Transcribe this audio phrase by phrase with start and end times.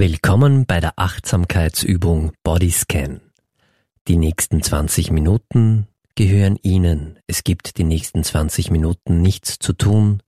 [0.00, 3.20] Willkommen bei der Achtsamkeitsübung Bodyscan.
[4.08, 7.18] Die nächsten 20 Minuten gehören Ihnen.
[7.26, 10.22] Es gibt die nächsten 20 Minuten nichts zu tun.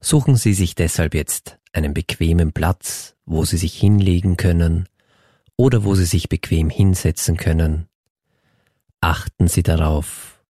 [0.00, 4.88] Suchen Sie sich deshalb jetzt einen bequemen Platz, wo Sie sich hinlegen können
[5.58, 7.86] oder wo Sie sich bequem hinsetzen können.
[9.02, 10.42] Achten Sie darauf,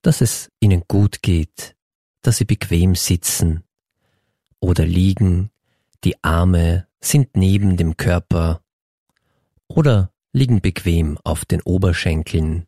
[0.00, 1.76] dass es Ihnen gut geht,
[2.22, 3.64] dass Sie bequem sitzen
[4.60, 5.50] oder liegen,
[6.04, 8.62] die Arme sind neben dem Körper
[9.68, 12.66] oder liegen bequem auf den Oberschenkeln,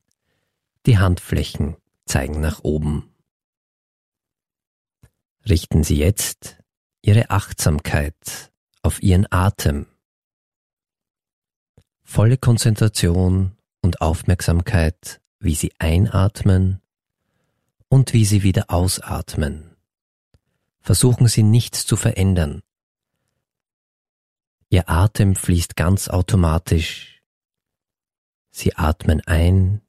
[0.87, 3.15] die Handflächen zeigen nach oben.
[5.49, 6.57] Richten Sie jetzt
[7.03, 9.87] Ihre Achtsamkeit auf Ihren Atem.
[12.03, 16.81] Volle Konzentration und Aufmerksamkeit, wie Sie einatmen
[17.89, 19.77] und wie Sie wieder ausatmen.
[20.81, 22.63] Versuchen Sie nichts zu verändern,
[24.69, 27.23] Ihr Atem fließt ganz automatisch.
[28.51, 29.81] Sie atmen ein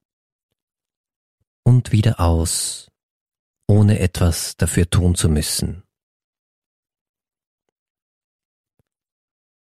[1.63, 2.91] und wieder aus,
[3.67, 5.83] ohne etwas dafür tun zu müssen.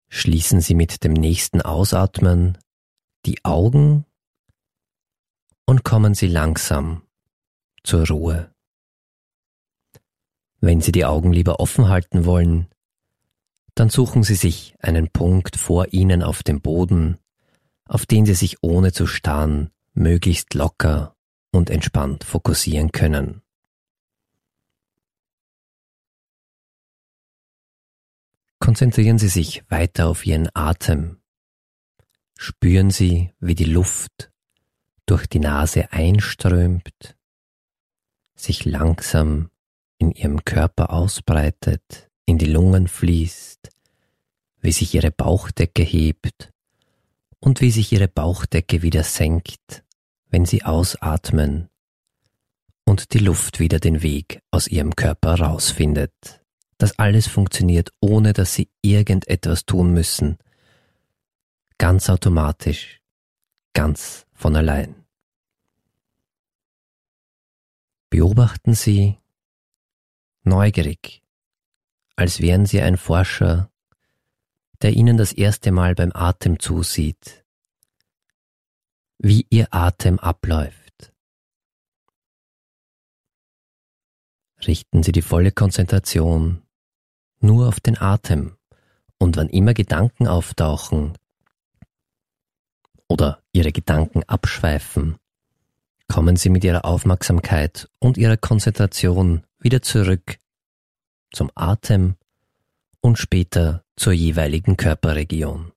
[0.09, 2.59] Schließen Sie mit dem nächsten Ausatmen
[3.25, 4.05] die Augen
[5.67, 7.03] und kommen Sie langsam
[7.83, 8.55] zur Ruhe.
[10.61, 12.72] Wenn Sie die Augen lieber offen halten wollen,
[13.75, 17.19] dann suchen Sie sich einen Punkt vor Ihnen auf dem Boden,
[17.87, 21.17] auf den Sie sich ohne zu starren möglichst locker
[21.51, 23.43] und entspannt fokussieren können.
[28.59, 31.21] Konzentrieren Sie sich weiter auf Ihren Atem.
[32.39, 34.31] Spüren Sie, wie die Luft
[35.07, 37.17] durch die Nase einströmt,
[38.35, 39.51] sich langsam
[39.99, 43.69] in Ihrem Körper ausbreitet in die Lungen fließt,
[44.63, 46.51] wie sich ihre Bauchdecke hebt
[47.41, 49.85] und wie sich ihre Bauchdecke wieder senkt,
[50.31, 51.69] wenn sie ausatmen
[52.87, 56.43] und die Luft wieder den Weg aus ihrem Körper rausfindet.
[56.79, 60.39] Das alles funktioniert, ohne dass sie irgendetwas tun müssen.
[61.77, 63.03] Ganz automatisch,
[63.75, 64.95] ganz von allein.
[68.09, 69.19] Beobachten Sie
[70.45, 71.22] neugierig,
[72.17, 73.71] als wären sie ein Forscher,
[74.83, 77.45] der ihnen das erste Mal beim Atem zusieht,
[79.19, 81.13] wie ihr Atem abläuft.
[84.67, 86.63] Richten Sie die volle Konzentration
[87.41, 88.57] nur auf den Atem
[89.19, 91.19] und wann immer Gedanken auftauchen
[93.09, 95.17] oder Ihre Gedanken abschweifen,
[96.09, 100.39] kommen Sie mit Ihrer Aufmerksamkeit und Ihrer Konzentration wieder zurück
[101.33, 102.17] zum Atem
[103.01, 105.73] und später zur jeweiligen Körperregion.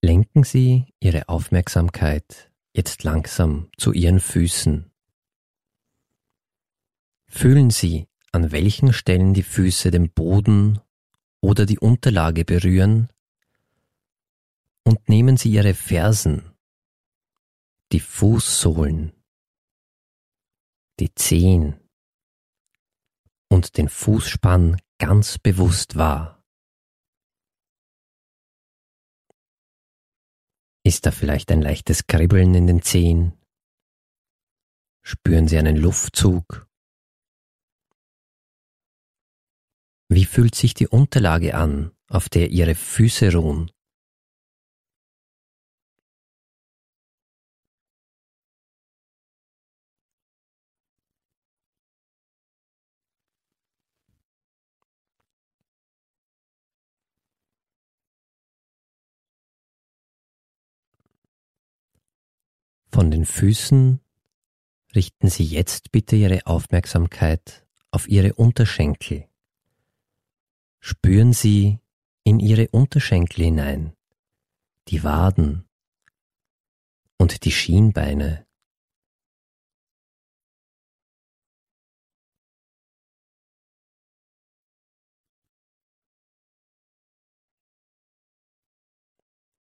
[0.00, 4.90] Lenken Sie Ihre Aufmerksamkeit jetzt langsam zu Ihren Füßen.
[7.26, 10.80] Fühlen Sie, an welchen Stellen die Füße den Boden
[11.40, 13.08] oder die Unterlage berühren
[14.84, 16.52] und nehmen Sie Ihre Fersen,
[17.92, 19.12] die Fußsohlen,
[20.98, 21.78] die Zehen
[23.48, 26.42] und den Fußspann ganz bewusst wahr.
[30.84, 33.32] Ist da vielleicht ein leichtes Kribbeln in den Zehen?
[35.02, 36.67] Spüren Sie einen Luftzug?
[40.10, 43.70] Wie fühlt sich die Unterlage an, auf der Ihre Füße ruhen?
[62.90, 64.00] Von den Füßen
[64.96, 69.28] richten Sie jetzt bitte Ihre Aufmerksamkeit auf Ihre Unterschenkel.
[70.80, 71.80] Spüren Sie
[72.24, 73.92] in Ihre Unterschenkel hinein,
[74.88, 75.68] die Waden
[77.18, 78.46] und die Schienbeine.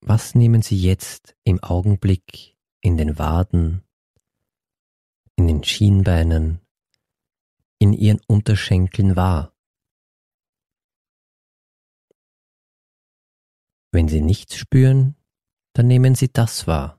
[0.04, 3.82] Was nehmen Sie jetzt im Augenblick in den Waden,
[5.36, 6.60] in den Schienbeinen,
[7.78, 9.51] in Ihren Unterschenkeln wahr?
[13.94, 15.16] Wenn Sie nichts spüren,
[15.74, 16.98] dann nehmen Sie das wahr.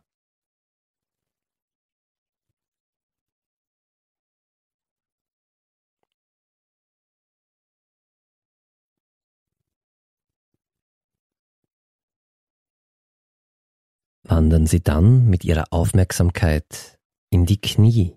[14.25, 16.99] Wandern Sie dann mit Ihrer Aufmerksamkeit
[17.31, 18.15] in die Knie.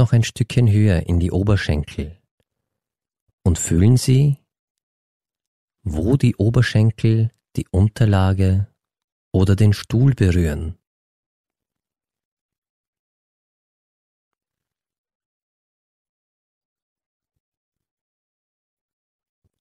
[0.00, 2.18] Noch ein Stückchen höher in die Oberschenkel.
[3.42, 4.38] Und fühlen Sie,
[5.82, 8.66] wo die Oberschenkel die Unterlage
[9.30, 10.78] oder den Stuhl berühren.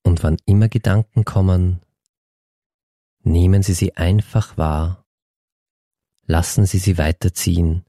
[0.03, 1.81] Und wann immer Gedanken kommen,
[3.23, 5.05] nehmen Sie sie einfach wahr,
[6.23, 7.83] lassen Sie sie weiterziehen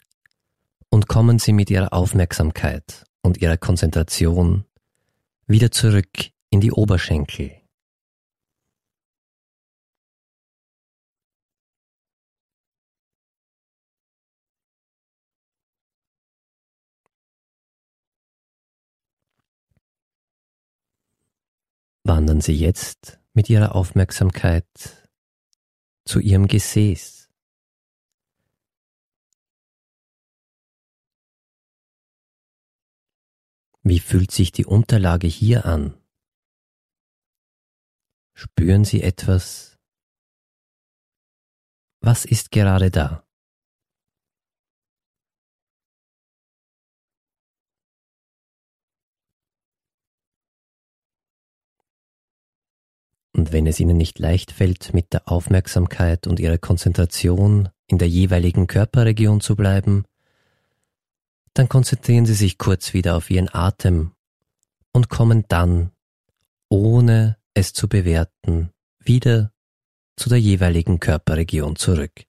[0.90, 4.64] und kommen Sie mit Ihrer Aufmerksamkeit und Ihrer Konzentration
[5.46, 7.60] wieder zurück in die Oberschenkel.
[22.04, 24.66] Wandern Sie jetzt mit Ihrer Aufmerksamkeit
[26.04, 27.19] zu Ihrem Gesäß.
[33.90, 36.00] Wie fühlt sich die Unterlage hier an?
[38.34, 39.80] Spüren Sie etwas?
[42.00, 43.26] Was ist gerade da?
[53.34, 58.08] Und wenn es Ihnen nicht leicht fällt, mit der Aufmerksamkeit und Ihrer Konzentration in der
[58.08, 60.04] jeweiligen Körperregion zu bleiben,
[61.54, 64.12] dann konzentrieren Sie sich kurz wieder auf Ihren Atem
[64.92, 65.90] und kommen dann,
[66.68, 69.52] ohne es zu bewerten, wieder
[70.16, 72.24] zu der jeweiligen Körperregion zurück.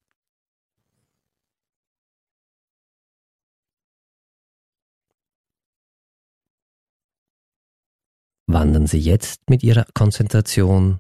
[8.48, 11.00] Wandern Sie jetzt mit Ihrer Konzentration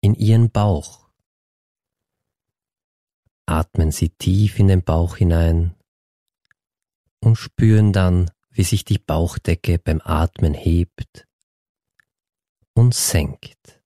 [0.00, 1.10] in Ihren Bauch.
[3.44, 5.74] Atmen Sie tief in den Bauch hinein
[7.20, 11.26] und spüren dann, wie sich die Bauchdecke beim Atmen hebt
[12.74, 13.79] und senkt.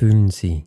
[0.00, 0.66] Fühlen Sie,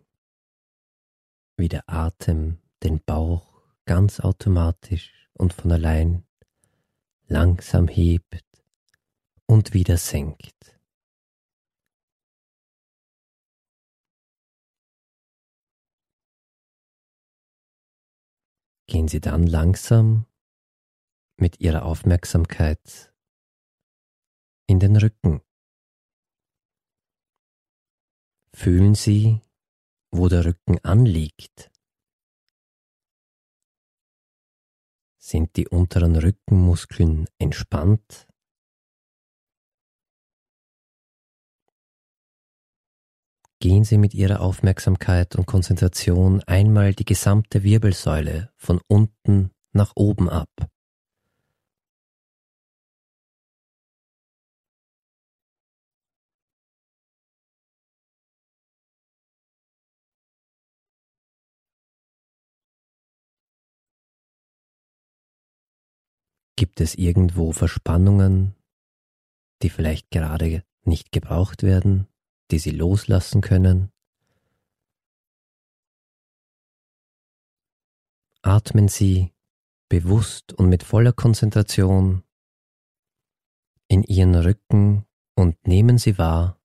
[1.58, 6.24] wie der Atem den Bauch ganz automatisch und von allein
[7.26, 8.46] langsam hebt
[9.48, 10.80] und wieder senkt.
[18.86, 20.28] Gehen Sie dann langsam
[21.38, 23.12] mit Ihrer Aufmerksamkeit
[24.68, 25.42] in den Rücken.
[28.64, 29.42] Fühlen Sie,
[30.10, 31.70] wo der Rücken anliegt.
[35.20, 38.26] Sind die unteren Rückenmuskeln entspannt?
[43.60, 50.30] Gehen Sie mit Ihrer Aufmerksamkeit und Konzentration einmal die gesamte Wirbelsäule von unten nach oben
[50.30, 50.73] ab.
[66.64, 68.56] Gibt es irgendwo Verspannungen,
[69.62, 72.08] die vielleicht gerade nicht gebraucht werden,
[72.52, 73.92] die Sie loslassen können?
[78.44, 79.34] Atmen Sie
[79.90, 82.24] bewusst und mit voller Konzentration
[83.90, 85.06] in Ihren Rücken
[85.36, 86.62] und nehmen Sie wahr,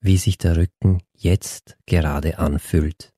[0.00, 3.11] wie sich der Rücken jetzt gerade anfühlt.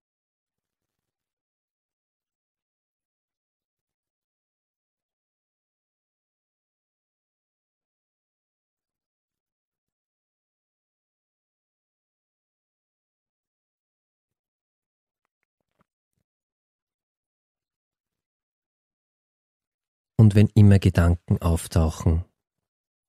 [20.24, 22.24] Und wenn immer Gedanken auftauchen,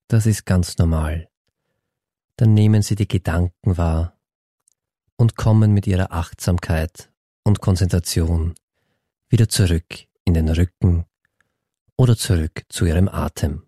[0.10, 1.30] das ist ganz normal.
[2.36, 4.20] Dann nehmen Sie die Gedanken wahr
[5.16, 7.14] und kommen mit Ihrer Achtsamkeit
[7.46, 8.56] und Konzentration
[9.30, 11.06] wieder zurück in den Rücken
[11.96, 13.65] oder zurück zu Ihrem Atem.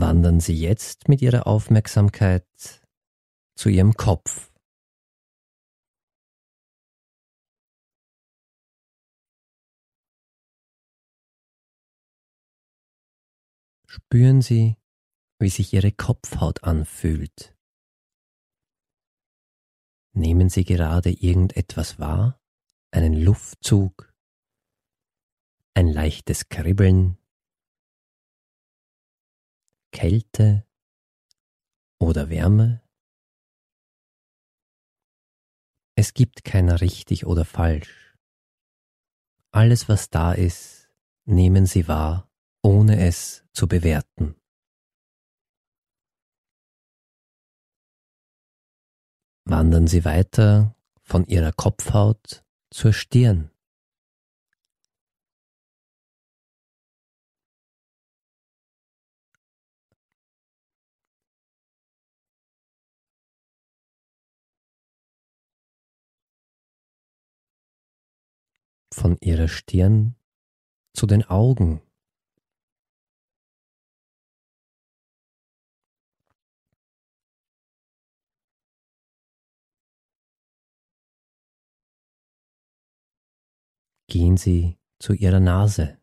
[0.00, 2.46] Wandern Sie jetzt mit Ihrer Aufmerksamkeit
[3.56, 4.52] zu Ihrem Kopf.
[13.86, 14.76] Spüren Sie,
[15.38, 17.56] wie sich Ihre Kopfhaut anfühlt.
[20.12, 22.40] Nehmen Sie gerade irgendetwas wahr,
[22.90, 24.12] einen Luftzug,
[25.74, 27.18] ein leichtes Kribbeln,
[29.92, 30.66] Kälte
[32.00, 32.82] oder Wärme?
[35.96, 38.16] Es gibt keiner richtig oder falsch.
[39.50, 40.90] Alles, was da ist,
[41.24, 42.30] nehmen Sie wahr,
[42.62, 44.36] ohne es zu bewerten.
[49.44, 53.50] Wandern Sie weiter von Ihrer Kopfhaut zur Stirn.
[68.98, 70.16] Von ihrer Stirn
[70.92, 71.80] zu den Augen.
[84.10, 85.98] Gehen Sie zu Ihrer Nase.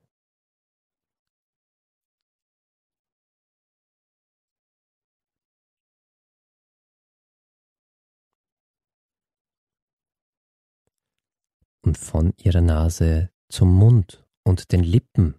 [11.86, 15.36] Und von ihrer Nase zum Mund und den Lippen.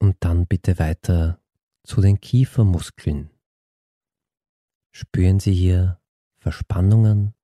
[0.00, 1.40] Und dann bitte weiter
[1.82, 3.30] zu den Kiefermuskeln.
[4.92, 6.00] Spüren Sie hier
[6.38, 7.34] Verspannungen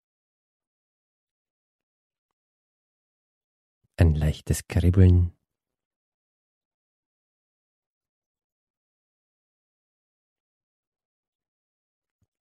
[3.97, 5.33] ein leichtes Kribbeln.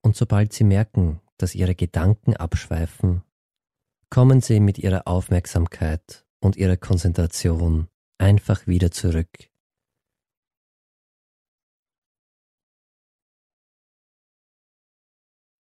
[0.02, 3.24] Und sobald Sie merken, dass Ihre Gedanken abschweifen,
[4.10, 9.50] kommen Sie mit Ihrer Aufmerksamkeit und Ihrer Konzentration einfach wieder zurück.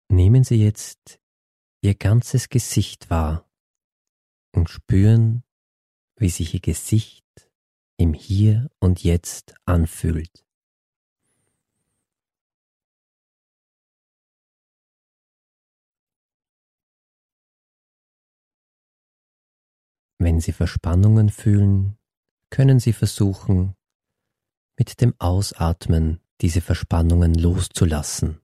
[0.09, 1.21] Nehmen Sie jetzt
[1.83, 3.49] Ihr ganzes Gesicht wahr
[4.55, 5.43] und spüren,
[6.23, 7.27] wie sich ihr Gesicht
[7.97, 10.47] im Hier und Jetzt anfühlt.
[20.19, 21.99] Wenn Sie Verspannungen fühlen,
[22.51, 23.75] können Sie versuchen,
[24.79, 28.42] mit dem Ausatmen diese Verspannungen loszulassen.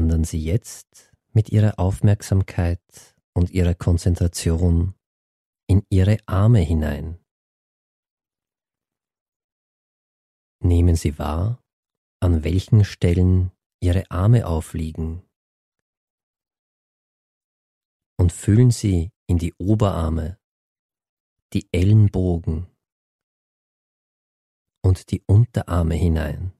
[0.00, 2.80] Wandern Sie jetzt mit Ihrer Aufmerksamkeit
[3.34, 4.94] und Ihrer Konzentration
[5.66, 7.18] in Ihre Arme hinein.
[10.62, 11.62] Nehmen Sie wahr,
[12.18, 13.52] an welchen Stellen
[13.82, 15.22] Ihre Arme aufliegen
[18.16, 20.38] und fühlen Sie in die Oberarme,
[21.52, 22.66] die Ellenbogen
[24.82, 26.54] und die Unterarme hinein.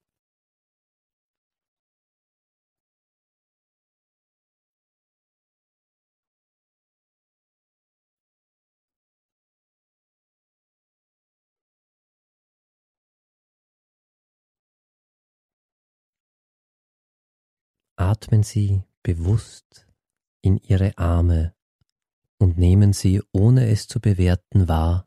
[18.01, 19.87] Atmen Sie bewusst
[20.41, 21.55] in Ihre Arme
[22.39, 25.07] und nehmen Sie, ohne es zu bewerten, wahr,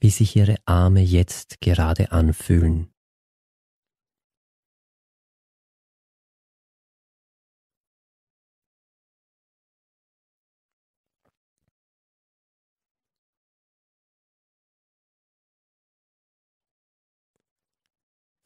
[0.00, 2.90] wie sich Ihre Arme jetzt gerade anfühlen.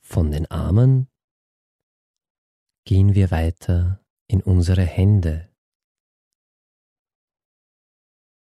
[0.03, 1.09] Von den Armen
[2.89, 5.55] gehen wir weiter in unsere Hände.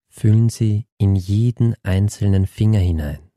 [0.09, 3.31] Fühlen Sie in jeden einzelnen Finger hinein.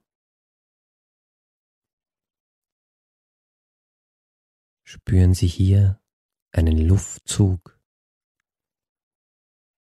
[4.85, 6.00] Spüren Sie hier
[6.53, 7.79] einen Luftzug,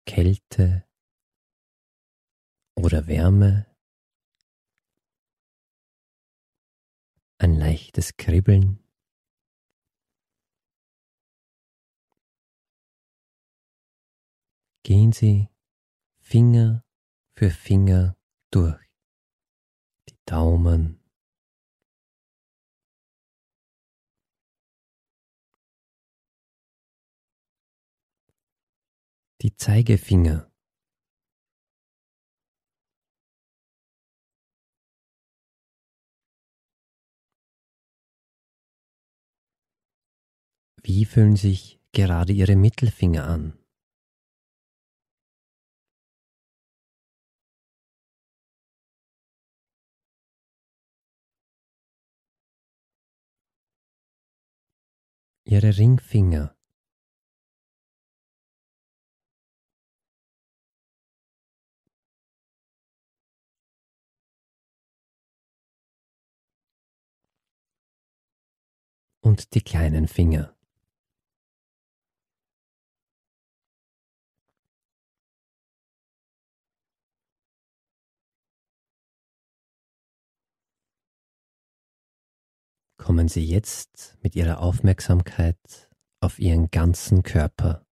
[0.08, 0.84] Kälte
[2.74, 3.68] oder Wärme,
[7.38, 8.83] ein leichtes Kribbeln.
[14.86, 15.48] Gehen Sie
[16.20, 16.84] Finger
[17.38, 18.18] für Finger
[18.52, 18.84] durch
[20.10, 21.00] die Daumen,
[29.42, 30.52] die Zeigefinger.
[40.82, 43.63] Wie fühlen sich gerade Ihre Mittelfinger an?
[55.54, 56.56] Ihre Ringfinger.
[69.22, 70.53] und die kleinen Finger.
[83.24, 85.90] Kommen Sie jetzt mit Ihrer Aufmerksamkeit
[86.20, 87.86] auf Ihren ganzen Körper.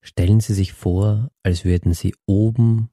[0.00, 2.90] Stellen Sie sich vor, als würden Sie oben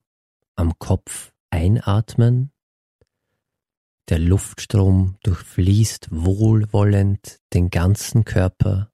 [0.56, 2.50] am Kopf einatmen
[4.08, 8.90] der Luftstrom durchfließt wohlwollend den ganzen Körper,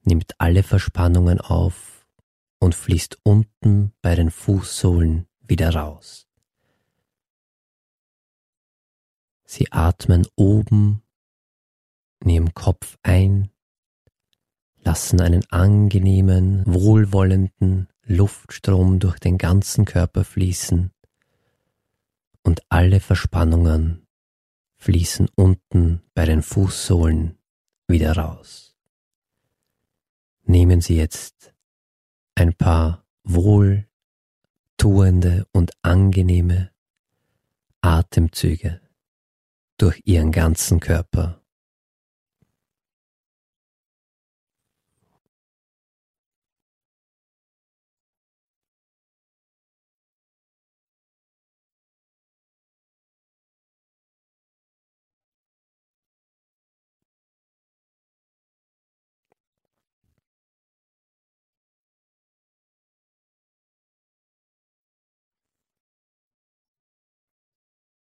[0.00, 2.06] nimmt alle Verspannungen auf
[2.58, 6.23] und fließt unten bei den Fußsohlen wieder raus.
[9.54, 11.00] Sie atmen oben
[12.18, 13.50] in ihrem Kopf ein,
[14.82, 20.90] lassen einen angenehmen, wohlwollenden Luftstrom durch den ganzen Körper fließen
[22.42, 24.08] und alle Verspannungen
[24.74, 27.38] fließen unten bei den Fußsohlen
[27.86, 28.76] wieder raus.
[30.42, 31.54] Nehmen Sie jetzt
[32.34, 33.86] ein paar wohltuende
[35.52, 36.72] und angenehme
[37.82, 38.80] Atemzüge
[39.78, 41.40] durch Ihren ganzen Körper.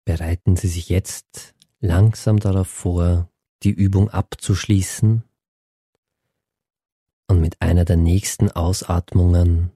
[0.07, 1.54] Bereiten Sie sich jetzt
[1.85, 3.29] langsam darauf vor,
[3.63, 5.23] die Übung abzuschließen
[7.27, 9.71] und mit einer der nächsten Ausatmungen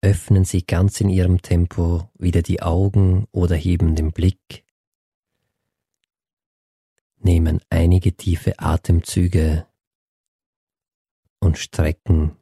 [0.00, 4.64] öffnen Sie ganz in Ihrem Tempo wieder die Augen oder heben den Blick,
[7.18, 9.66] nehmen einige tiefe Atemzüge
[11.38, 12.36] und strecken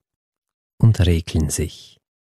[0.78, 1.97] und regeln sich.